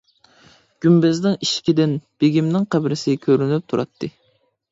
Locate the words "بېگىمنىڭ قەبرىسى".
2.25-3.15